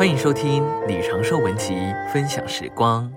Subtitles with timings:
[0.00, 1.74] 欢迎收听李长寿文集
[2.10, 3.12] 分享时光。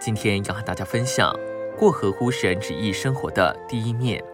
[0.00, 1.38] 今天要和大家分享
[1.76, 4.24] 过合乎神旨意生活的第一面。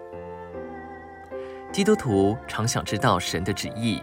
[1.73, 4.01] 基督徒常想知道神的旨意，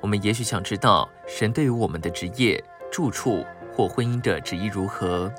[0.00, 5.32] 我们也许想知道神对于我们的职业、住处或婚姻的旨意如何。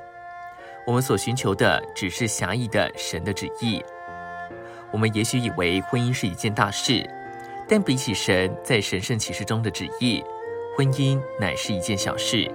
[0.86, 3.84] 我们所寻求的只是狭义的神的旨意。
[4.90, 7.06] 我们也许以为婚姻是一件大事。
[7.70, 10.24] 但比起神在神圣启示中的旨意，
[10.78, 12.48] 婚姻乃是一件小事。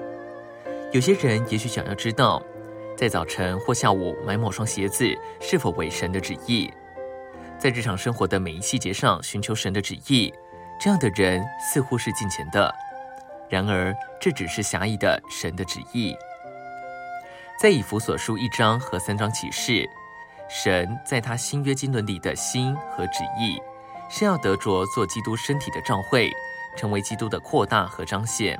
[0.93, 2.41] 有些人也许想要知道，
[2.95, 5.05] 在早晨或下午买某双鞋子
[5.41, 6.71] 是否为神的旨意，
[7.59, 10.33] 在日常生活的每一细节上寻求神的旨意，
[10.79, 12.73] 这样的人似乎是近前的。
[13.49, 16.15] 然而，这只是狭义的神的旨意。
[17.59, 19.85] 在以弗所书一章和三章启示，
[20.47, 23.61] 神在他新约经纶里的心和旨意。
[24.09, 26.31] 是要得着做基督身体的召会，
[26.75, 28.59] 成为基督的扩大和彰显，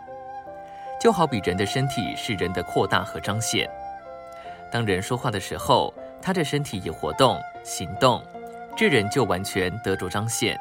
[1.00, 3.70] 就好比人的身体是人的扩大和彰显。
[4.72, 8.24] 当人说话的时候，他的身体也活动行动，
[8.76, 10.60] 这人就完全得着彰显。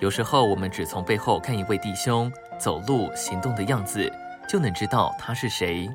[0.00, 4.12] 有时候我们只从背后看一位弟兄走路行动的样子，
[4.48, 5.88] 就能知道他是谁。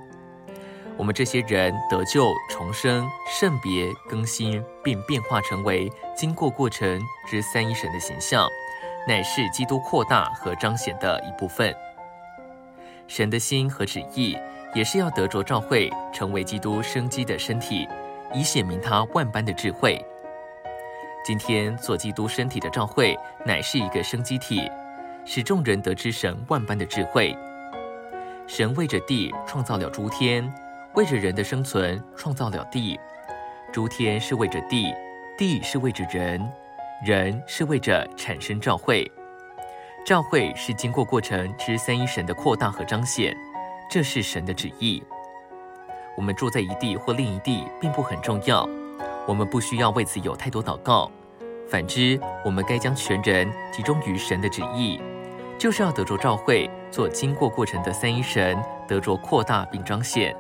[0.98, 3.08] 我们这些人得救、重生、
[3.40, 8.46] 圣别、更新，并变化成为经过过程之三一神的形象，
[9.08, 11.74] 乃是基督扩大和彰显的一部分。
[13.08, 14.38] 神的心和旨意，
[14.74, 17.88] 也是要得着召会，成为基督生机的身体，
[18.34, 20.04] 以显明他万般的智慧。
[21.26, 24.70] 今天做基督身体的召会，乃是一个生机体，
[25.26, 27.36] 使众人得知神万般的智慧。
[28.48, 30.52] 神为着地创造了诸天。
[30.96, 33.00] 为着人的生存，创造了地；
[33.72, 34.92] 诸天是为着地，
[35.38, 36.52] 地是为着人，
[37.06, 39.10] 人是为着产生召会。
[40.06, 43.36] 召会是经过过程之三一神的扩大和彰显，
[43.90, 45.02] 这是神的旨意。
[46.18, 48.68] 我们住在一地或另一地，并不很重要，
[49.26, 51.10] 我们不需要为此有太多祷告。
[51.70, 55.00] 反之，我们该将全人集中于神的旨意，
[55.58, 60.36] 就是要得着召会，做经过过程的三一神，得着扩大并彰显。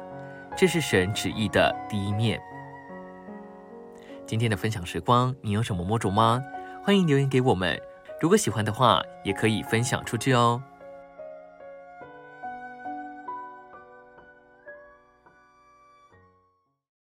[0.57, 2.41] 这是神旨意的第一面。
[4.29, 6.39] 今天的分享时光，你有什么摸着吗？
[6.83, 7.81] 欢迎留言给我们。
[8.21, 10.61] 如果喜欢的话，也可以分享出去哦。